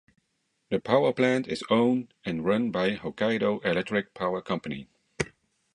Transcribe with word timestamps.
The 0.71 0.79
power 0.79 1.13
plant 1.13 1.47
is 1.47 1.63
owned 1.69 2.15
and 2.25 2.43
run 2.43 2.71
by 2.71 2.95
Hokkaido 2.95 3.63
Electric 3.63 4.15
Power 4.15 4.41
Company. 4.41 4.87